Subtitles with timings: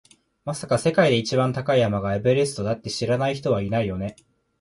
[0.45, 4.15] まさか、世界で一番高い山がエベレストだって知らない人はいないよね？